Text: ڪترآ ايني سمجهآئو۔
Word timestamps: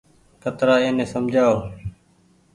ڪترآ 0.43 0.75
ايني 0.83 1.05
سمجهآئو۔ 1.13 1.55